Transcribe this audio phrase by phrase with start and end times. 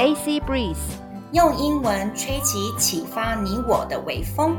[0.00, 0.78] AC Breeze，
[1.32, 4.56] 用英文吹起启发你我的微风。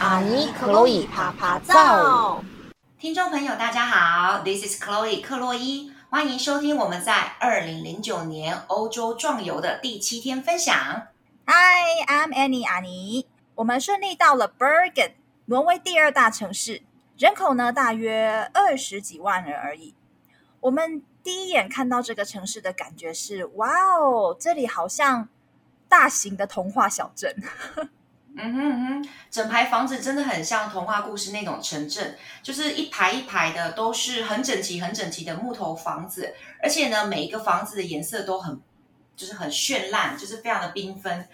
[0.00, 2.42] 阿尼克洛伊趴趴造，
[2.98, 10.74] 听众朋友大家好，This is Chloe 克洛伊，欢迎收听我们在二零零九年欧洲壮游的第七天分享。
[11.46, 15.12] Hi，I'm Annie 阿尼，我们顺利到了 Bergen。
[15.48, 16.82] 挪威第二大城市，
[17.16, 19.94] 人口呢大约二十几万人而已。
[20.58, 25.28] 我们第一眼看到这个城市的感觉是：哇哦，这里好像
[25.88, 27.32] 大型的童话小镇。
[28.38, 38.60] 嗯哼哼，整排房子真的很像童话故事那种城镇，就是一排一排的都是很整齐、很整齐的木头房子，而且呢，每一个房子的颜色都很，
[39.14, 41.28] 就是很绚烂，就是非常的缤纷。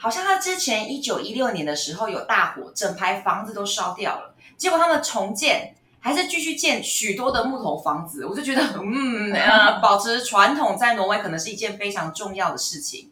[0.00, 4.34] 好像他之前一九一六年的时候有大火，整排房子都烧掉了。
[4.56, 8.24] 结果他们重建，还是继续建许多的木头房子。
[8.24, 13.10] 我就觉得，嗯，呃， 保持传统在挪威可能是一件非常重要的事情，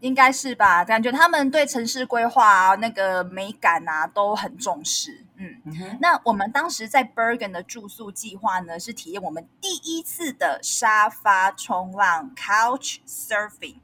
[0.00, 0.82] 应该是吧？
[0.82, 5.26] 感觉他们对城市规划啊，那个美感啊都很重视。
[5.36, 13.76] 嗯，嗯，那我们当时在 Bergen 的住宿计划呢，是体验我们第一次的沙发冲浪 （Couch Surfing）。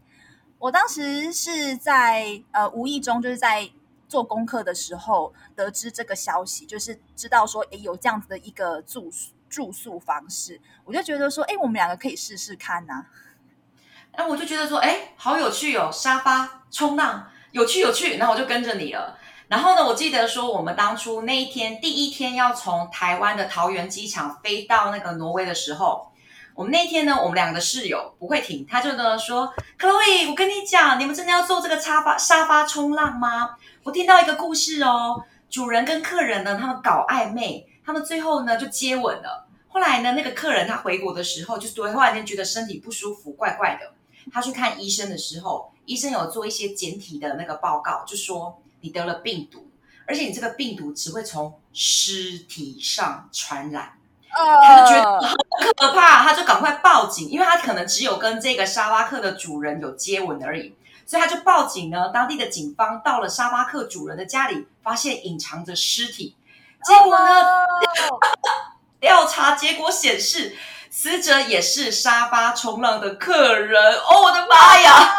[0.58, 3.68] 我当时是在呃无意中就是在
[4.08, 13.06] 做功课的时候得知这个消息，就是知道说诶有这样子的一个住宿住宿方式，我就觉得说诶我们两个可以试试看呐、啊。
[14.16, 19.18] 那我就觉得说诶好有趣哦，沙发冲浪有趣有趣，然后我就跟着你了。
[19.48, 26.12] 然后呢，我记得说我们当初那一天第一天要从台湾的桃园机场飞到那个挪威的时候。
[26.56, 33.50] 我们那天呢，我们两个室友不会停，他就呢说：“Chloe，我跟你讲，你们真的要做这个沙发沙发冲浪吗？
[33.82, 39.46] 我听到一个故事哦，主人跟客人呢，他们搞暧昧，他们最后呢就接吻了。
[39.68, 43.92] 后来呢，那个客人他回国的时候，就是突然间觉得身体不舒服，怪怪的。
[44.32, 49.68] 他去看医生的时候，医生有做一些简体的那个报告，就说你得了病毒，
[50.06, 53.92] 而且你这个病毒只会从尸体上传染。”
[54.36, 60.74] 他就觉得很可怕，他就赶快报警，因为他可能只有跟这个沙巴克的主人有接吻而已，
[61.06, 62.10] 所以他就报警呢。
[62.12, 66.36] 当地的警方到了沙巴克主人的家里，发现隐藏着尸体，
[66.84, 67.44] 结果呢，
[69.00, 70.56] 调查结果显示，
[70.90, 73.94] 死者也是沙巴冲浪的客人。
[73.94, 75.14] 哦，我的妈呀！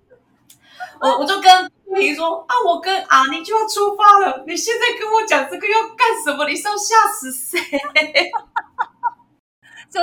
[1.00, 4.42] 我我就跟你说啊，我跟阿尼就要出发了。
[4.48, 6.44] 你现在跟我讲这个要干什么？
[6.48, 7.60] 你是要吓死谁？
[9.90, 10.00] 就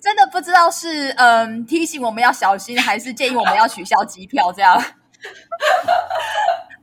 [0.00, 4.76] 真的不知道是嗯提醒我们要小心，还是建议我们要取消机票这样。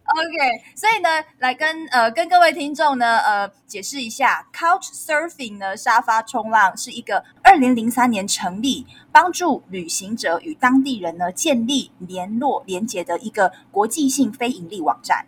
[0.07, 15.25] OK，所以呢，来跟呃跟各位听众呢呃解释一下，Couch Surfing 呢沙发冲浪是一个二零零三年成立，帮助旅行者与当地人呢建立联络连接的一个国际性非营利网站。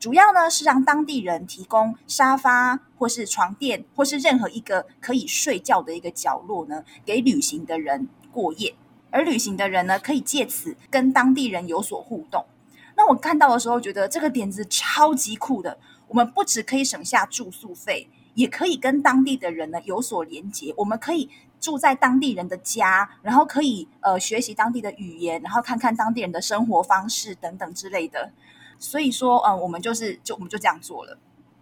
[0.00, 8.74] 主要呢是让当地人提供沙发或是床垫或是任何一个可以睡觉的一个角落呢，给旅行的人过夜，
[9.10, 12.46] 而旅行的人呢可以借此跟当地人有所互动。
[12.96, 15.76] 那我看到的时候，觉得这个点子超级酷的。
[16.08, 20.72] 我们不只可以省下住宿费，也可以跟当地的人呢有所连接。
[20.78, 21.28] 我们可以
[21.60, 28.32] 住在当地人的家，然后可以呃学习当地的语言，然后看看当地人的生活方式等等之类的。
[28.80, 31.16] 所以说，嗯、呃，我们就是就我们就这样做了。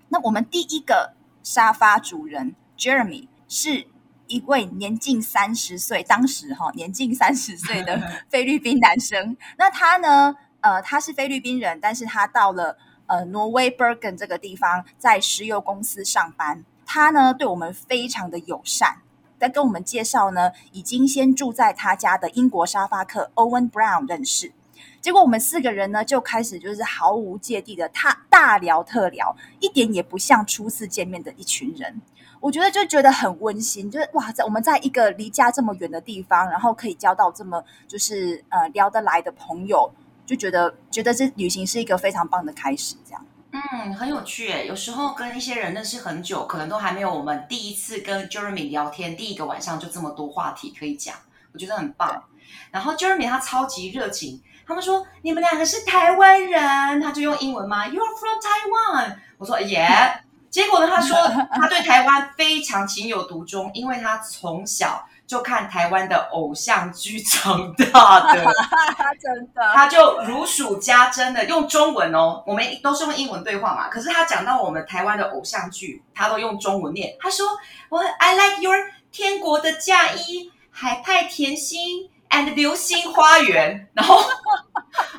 [0.08, 1.12] 那我们第一个
[1.42, 3.86] 沙发主人 Jeremy 是
[4.28, 9.36] 一位年近三十岁，当时哈 年近三十岁的菲律宾男生。
[9.58, 10.34] 那他呢？
[10.60, 12.76] 呃，他是菲律宾人，但是他到了
[13.06, 16.64] 呃挪威 Bergen 这个地方，在石油公司上班。
[16.84, 19.02] 他呢对我们非常的友善，
[19.38, 24.52] 在跟我们介绍呢，已经先住在他家的英国沙发客 Owen Brown 认识。
[25.00, 32.00] 结果我们四个人呢就开始就是毫无芥蒂的他大聊特聊，一点也不像初次见面的一群人。
[32.40, 39.90] 我觉得就觉得很温馨，就是哇，在我们在一个离家这么远的地方，然后可以交到这么就是呃聊得来的朋友。
[40.24, 43.26] 就觉得觉得这旅行是一个非常棒的开始，这样。
[43.50, 44.66] 嗯，很有趣诶。
[44.66, 51.16] 有时候跟一些人认识很久，可能都还没有我们第一次跟 Jeremy 聊天，第一个晚上就这么多话题可以讲，
[51.54, 52.24] 我觉得很棒。
[52.70, 59.16] 然后 Jeremy 他超级热情，他们说你们两个是台湾人，他就用英文吗？You are from Taiwan。
[59.38, 60.18] 我说 Yeah。
[60.50, 61.16] 结果呢，他说
[61.52, 68.44] 他对台湾非常情有独钟，因为他从小就看台湾的偶像剧长大的，
[69.20, 73.88] 真的，他就如数家珍的用中文哦，我们都是用英文对话嘛。
[73.88, 77.14] 可是他讲到我们台湾的偶像剧，他都用中文念。
[77.20, 77.46] 他说
[77.88, 78.76] ：“我 I like your
[79.12, 83.88] 天国的嫁衣、海派甜心 and 流星花园。
[83.94, 84.22] ”然后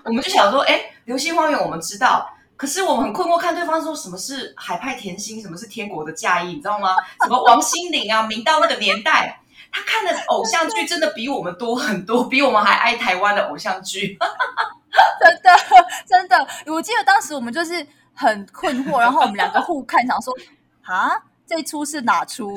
[0.06, 6.96] 我们就想说：“哎，流星花园我们知道，可是我们很困惑，看对方说什么是海派甜心，什么是天国的嫁衣，你知道吗？
[7.24, 9.42] 什么王心凌啊，明道那个年代。”
[9.72, 14.18] 他看的偶像剧真的比我们多很多，比我们还爱台湾的偶像剧。
[15.22, 15.52] 真的，
[16.08, 17.86] 真的，我记得当时我们就是
[18.16, 20.34] 很困惑，然后我们两个互看，想说
[20.82, 21.12] 啊，
[21.46, 22.52] 这出是哪出？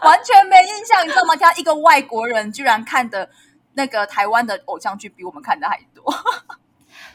[0.00, 1.36] 完全没印象，你知道吗？
[1.36, 3.28] 他一个外国人居然看的
[3.74, 6.14] 那个台湾的偶像剧比我们看的还多。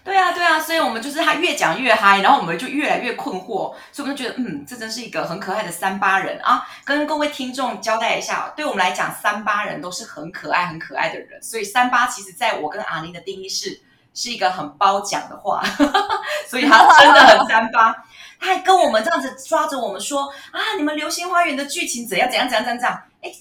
[0.02, 6.66] 对啊，对啊，所以我们就是他越讲越嗨，然后我们就越来越困惑，所以我们就觉得，嗯，这真是一个很可爱的三八人啊！
[6.86, 13.82] 跟各位听众交代一下，对我们来讲，三八人都是很可爱、很可爱的人，所以三八其实在我跟阿玲的定义是
[14.14, 15.62] 是一个很褒奖的话，
[16.48, 17.94] 所以他真的很三八，
[18.40, 23.32] 他还跟我们这样子抓着我们说啊，你们《流星花园》的剧情怎样怎样怎样怎样怎样，哎，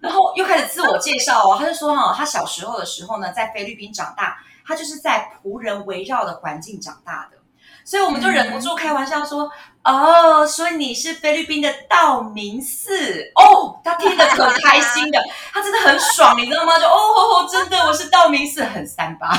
[0.00, 4.38] 然后又开始自我介绍哦，他就说哈，他小时候的时候呢，在菲律宾长大。
[4.68, 7.38] 他就是在仆人围绕的环境长大的，
[7.84, 9.48] 所以我们就忍不住开玩笑说
[9.82, 15.20] ：“嗯、哦，所以你是菲律宾的道明寺哦。”他听得可开心的，
[15.52, 16.76] 他真的很爽，你知道吗？
[16.80, 19.30] 就哦，哦，真的，我是道明寺，很三八，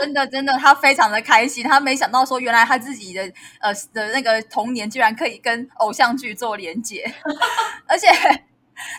[0.00, 1.64] 真的真的，他非常的开心。
[1.64, 3.22] 他没想到说，原来他自己的
[3.60, 7.12] 呃的那个童年居然可以跟偶像剧做连结，
[7.88, 8.08] 而且。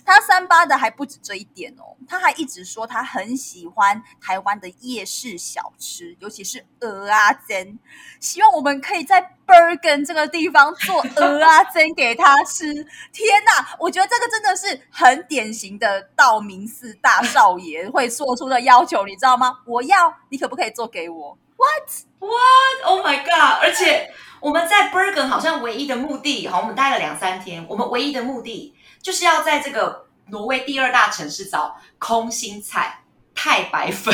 [0.05, 7.79] 他三八的还不止这一点哦，他还一直说他很喜欢台湾的夜市小吃，尤其是蚵仔煎，
[8.19, 12.73] 希望我们可以在 Bergen 这个地方做 蚵仔煎给他吃。
[13.11, 19.59] 天哪，我觉得这个真的是很典型的道明寺大少爷 会做出的要求，你知道吗？
[19.65, 23.61] 我要，你可不可以做给我？What What Oh my God！
[23.61, 28.75] 而且我们在 Bergen 好像唯一的目的，好，我们待了两三天，我们唯一的目的。
[29.01, 33.03] 就是要在这个挪威第二大城市找空心菜、
[33.35, 34.13] 太白粉、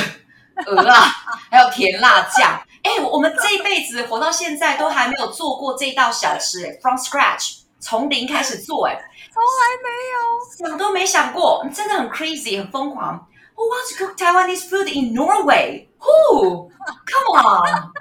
[0.66, 1.06] 鹅啊，
[1.52, 2.62] 还有甜辣酱。
[2.84, 8.96] 哎，我们这一辈子活到现在都还没有做过这道小吃，哎，from scratch，从零开始做，哎，
[9.34, 9.90] 从来没
[10.70, 13.28] 有，想都没想过，真的很 crazy，很疯狂。
[13.56, 15.88] Who wants to cook Taiwanese food in Norway?
[16.00, 16.70] Who?
[16.70, 17.92] Come on.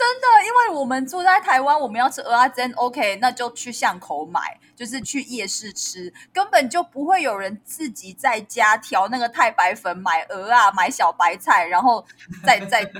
[0.00, 12.02] 真的，因为我们住在台湾，我们要吃蚵仔煎，OK，那就去巷口买，就是去夜市吃，根本就不会有人自己在家调那个太白粉，买蚵啊，买小白菜，然后
[12.42, 12.90] 再 再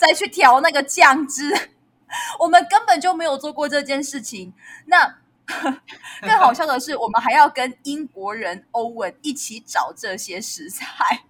[0.00, 1.70] 再去调那个酱汁。
[2.40, 4.52] 我们根本就没有做过这件事情。
[4.86, 5.18] 那
[6.22, 11.22] 更好笑的是，我们还要跟英国人欧文一起找这些食材。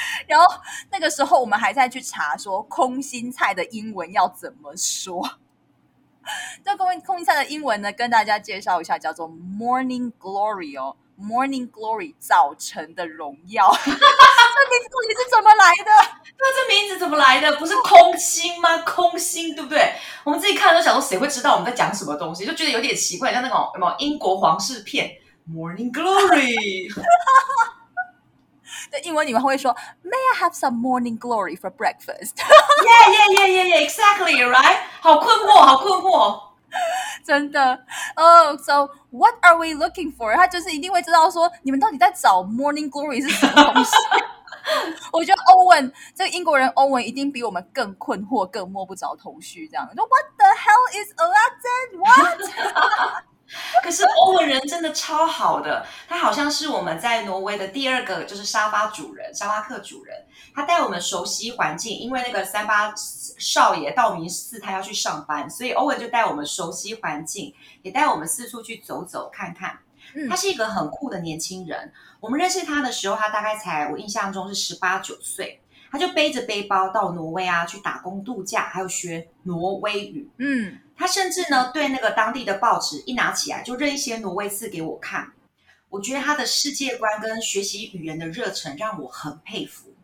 [0.26, 0.46] 然后
[0.90, 5.38] 那个时候，我们还在去查说空心菜的英文要怎么说。
[6.64, 13.72] 这空空心菜的英文呢，跟大家介绍一下，叫做 Morning Glory 哦，Morning Glory 早晨的荣耀。
[13.80, 15.90] 这名字到底是怎么来的？
[16.36, 17.56] 那这名字怎么来的？
[17.56, 18.76] 不是空心吗？
[18.78, 19.94] 空心对不对？
[20.24, 22.44] 我们自己看都想说，谁会知道我们在讲什么东西？
[22.44, 25.10] 就觉得有点奇怪，像那种什么英国皇室片
[25.50, 26.92] Morning Glory。
[28.91, 32.35] 的英文你们会说，May I have some morning glory for breakfast?
[32.37, 34.77] Yeah, yeah, yeah, yeah, yeah, exactly, right?
[35.01, 36.41] 好困惑，好困惑，
[37.25, 37.85] 真的。
[38.15, 40.35] 哦、oh,，So what are we looking for？
[40.35, 43.91] 他就是一定会知道说，你们到底在找 morning glory 是什么东西？
[45.11, 49.67] 我觉得欧文这个英国人欧文一定比我们更困惑，更摸不着头绪。
[49.67, 51.99] 这样说， What the hell is Aladdin?
[51.99, 52.39] What?
[53.82, 60.26] 可是欧文人真的超好的，他好像是我们在挪威的第二个就是沙发主人，沙发客主人。
[60.54, 69.78] 他带我们熟悉环境，因为那个三八少爷道明寺他要去上班，所以欧文就带我们熟悉环境，也带我们四处去走走看看。
[70.28, 71.92] 他是一个很酷的年轻人。
[72.18, 80.28] 我们认识他的时候，他大概才我印象中是十八九岁，他就背着背包到挪威啊去打工度假，还有学挪威语。
[80.38, 80.78] 嗯。
[80.96, 85.30] 他甚至呢，对那个当地的报纸一拿起来就认一些挪威字给我看。
[85.90, 89.94] 我觉得他的世界观跟学习语言的热忱让我很佩服。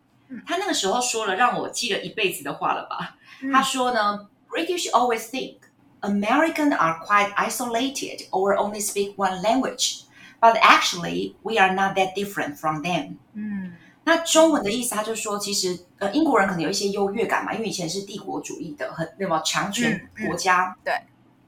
[0.46, 3.16] 他那个时候说了让我记了一辈子的话了吧？
[3.52, 5.56] 他说呢，British always think
[6.00, 10.02] Americans are quite isolated or only speak one language,
[10.40, 13.16] but actually we are not that different from them。
[13.34, 13.72] 嗯。
[14.04, 20.64] 那中文的意思，他就说，其实呃，英国人可能有一些优越感嘛，因为以前是帝国主义的，很那么强权国家。
[20.64, 20.94] 嗯嗯、对。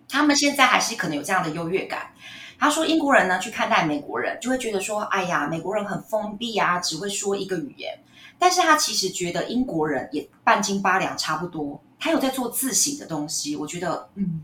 [0.09, 2.13] 他们现在还是可能有这样的优越感。
[2.59, 7.99] 他说英国人呢去看待美国人，就会觉得说，哎呀，美国人很封闭啊，只会说一个语言。
[8.39, 13.57] 但是他其实觉得英国人也半斤八两差不多，他有在做自省的东西。
[13.57, 14.43] 我觉得，嗯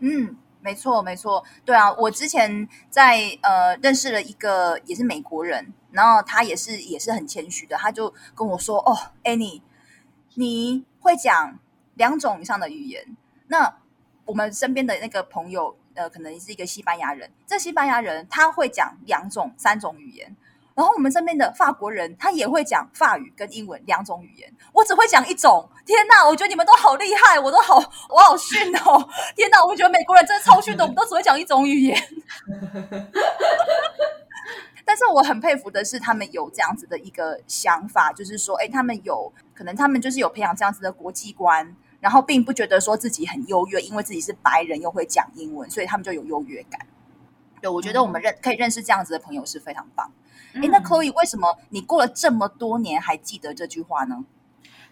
[0.00, 9.60] 嗯，没错没错，对啊，我之前在呃认识了一个也是美国人，然后他也是也是很谦虚的，他就跟我说：“哦，Annie，
[10.36, 11.58] 你会讲
[11.96, 13.14] 两种以上的语言。”
[13.48, 13.76] 那
[14.24, 20.34] 我们身边的那个朋友，呃，可能是一个西班牙人，这西班牙人他会讲两种、三种语言。
[20.74, 25.68] 然后我们身边的法国人，他也会讲法语跟英文两种语言，我只会讲一种。
[25.86, 27.76] 天哪，我觉得你们都好厉害，我都好，
[28.08, 29.08] 我好逊哦！
[29.36, 31.96] 天哪，我觉得美国人真的超逊的，我们都只会讲一种语言。
[34.86, 46.86] 但是我很佩服的是，他们有这样子的一个想法，就是说，哎，他们有可能，他们就是有培养这样子的国际观，然后并不觉得说自己很优越，因为自己是白人又会讲英文，所以他们就有优越感。
[47.60, 50.12] 对，我觉得我们认可以认识这样子的朋友是非常棒。
[50.54, 54.24] 哎，那 Chloe，为什么你过了这么多年还记得这句话呢？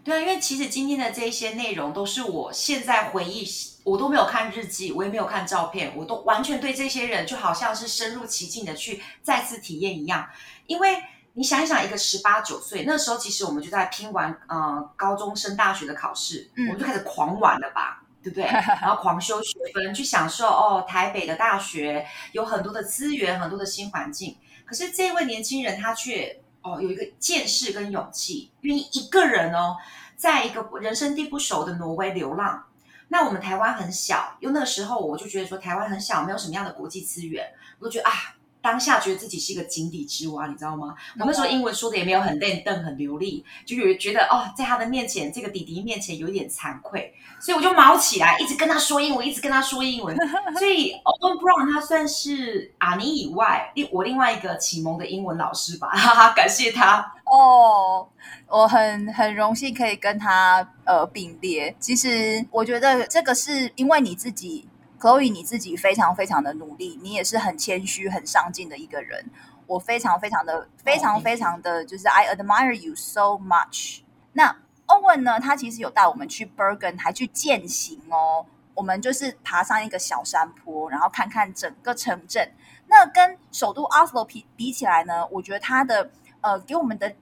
[0.04, 3.46] 对啊，因为其实今天的这些内容都是我现在回忆，
[3.84, 10.28] 我都没有看日记，我也没有看照片，我都完全对这些人就好像是深入其境的去再次体验一样。
[10.66, 10.96] 因为
[11.34, 18.44] 你想一想，一个十八九岁那时候，其实我们就在拼完呃高中升大学的考试，嗯，我们就开始狂玩了吧，对不对？
[18.82, 24.36] 然后狂修学分，去享受哦，台北的大学有很多的资源，很多的新环境。
[24.72, 29.76] 可是这位年轻人他却哦有一个见识跟勇气，愿意一个人哦，
[30.16, 32.64] 在一个人生地不熟的挪威流浪。
[33.08, 37.46] 那我们台湾很小，因为那个时候我就觉得说台湾很小，没有什么样的国际资源，
[37.80, 38.34] 我就觉得啊。
[38.62, 40.94] 当下觉得自己是一个井底之蛙，你知道吗？
[41.18, 50.16] 我那时候英文说的也没有很练邓、很流利，就有觉得哦，在他的面前，这个弟弟面前有一点惭愧，所以我就毛起来，一直跟他说英文，一直跟他说英文。
[50.58, 58.08] 所以 Owen Brown 他算是阿尼以外，另我另外一个启蒙的英文老师吧，哈哈，感谢他哦，
[58.46, 61.74] 我很很荣幸可以跟他呃并列。
[61.80, 64.68] 其实我觉得这个是因为你自己。
[65.02, 69.28] Chloe，你自己非常非常的努力，你也是很谦虚、很上进的一个人。
[69.66, 74.02] 我非常非常的、非常非常的就是 I admire you so much。
[74.34, 74.56] 那
[74.86, 75.40] Owen 呢？
[75.40, 78.46] 他其实有带我们去 Bergen，还去践行哦。
[78.74, 82.52] 我们就是爬上一个小山坡，然后看看整个城镇。
[82.86, 87.12] 那跟首都 Oslo 比比起来呢，我觉得它的呃给我们的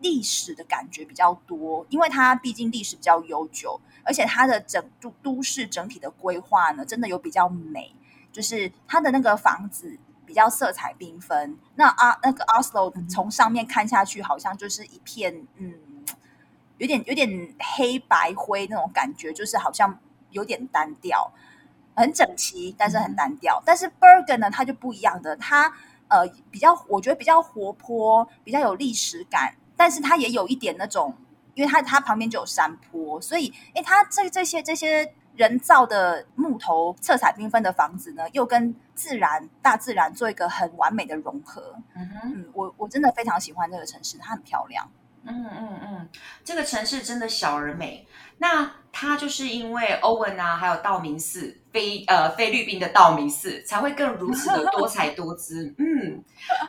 [0.00, 3.80] 历史的感觉比较多，因为它毕竟历史比较悠久。
[4.04, 7.94] 而且它的整都都市整体的规划呢，真的有比较美，
[8.32, 11.58] 就是它的那个房子比较色彩缤纷。
[11.74, 15.74] 那啊，那个 Oslo 从上面看下去，好像就是一片嗯，
[16.78, 20.00] 有点有点黑白灰那种感觉，就是好像
[20.30, 21.30] 有点单调，
[21.94, 23.62] 很整齐，但是很单调。
[23.66, 25.70] 但是 Bergen 呢，它就不一样的，它
[26.08, 31.16] 呃比较，我觉得比较活泼，比较有历史感，但是它也有一点那种。
[31.54, 41.74] 因为它它旁边就有山坡，所以诶，它这这些这些人造的木头色彩缤纷的房子呢，又跟自然大自然做一个很完美的融合。
[41.96, 44.88] 嗯哼，嗯，我我真的非常喜欢这个城市，它很漂亮。
[45.24, 46.08] 嗯嗯嗯，
[46.44, 48.06] 这个城市真的小而美。
[48.36, 55.74] 那它就是因为欧文啊，还有道明寺，菲呃菲律宾的道明寺，才会更如此的多 彩多姿。
[55.78, 56.22] 嗯，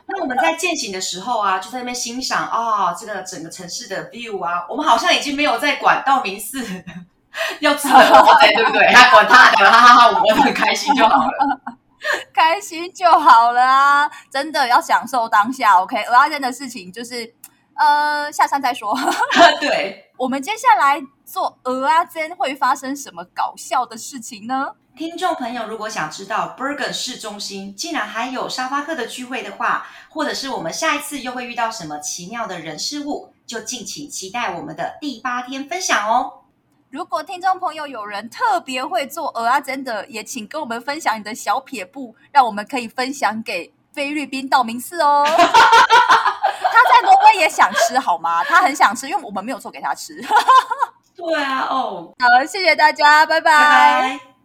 [0.06, 6.64] 那我们在践行的时候啊，就在那边欣赏啊、哦，这个整个城市的 view 啊，我们好像已经没有在管道明寺
[7.60, 8.90] 要吃的多少，对不对？
[8.92, 11.60] 那管他的，哈哈哈，我们很开心就好了，
[12.34, 14.10] 开心就好了啊！
[14.30, 15.96] 真的要享受当下，OK？
[16.04, 17.34] 蚵仔煎的事情就是。
[17.76, 18.94] 呃，下山再说。
[19.58, 24.72] 对，我们接下来做蚵仔煎会发生什么搞笑的事情呢？
[25.00, 36.42] 听众朋友，如果想知道 Bergen 市中心竟然还有沙发客的聚会的话，或者是我们下一次又会遇到什么奇妙的人事物，就敬请期待我们的第八天分享哦。
[36.90, 45.24] 如果听众朋友有人特别会做蚵仔真的，也请跟我们分享你的小撇步，让我们可以分享给菲律宾道明寺哦。
[45.32, 45.38] 他
[46.92, 48.44] 在挪威也想吃好吗？
[48.44, 50.22] 他很想吃，因为我们没有做给他吃。
[51.16, 53.50] 对啊，哦，好，谢谢大家，拜拜。
[53.50, 54.29] 拜拜。